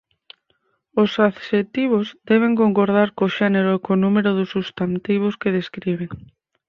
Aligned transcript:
Os 1.01 1.11
adxectivos 1.29 2.05
deben 2.29 2.53
concordar 2.61 3.09
co 3.17 3.25
xénero 3.37 3.69
e 3.73 3.81
co 3.85 3.93
número 4.03 4.29
dos 4.37 4.51
substantivos 4.55 5.35
que 5.41 5.55
describen. 5.59 6.11